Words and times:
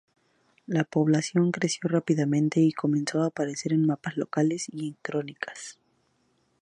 La 0.65 0.83
población 0.83 1.51
creció 1.51 1.81
rápidamente 1.87 2.59
y 2.59 2.71
comenzó 2.71 3.21
a 3.21 3.27
aparecer 3.27 3.71
en 3.71 3.85
mapas 3.85 4.17
locales 4.17 4.65
y 4.71 4.87
en 4.87 4.97
crónicas. 5.03 5.77